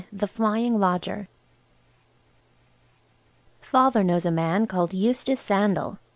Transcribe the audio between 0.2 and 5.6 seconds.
FLYING LODGER FATHER knows a man called Eustace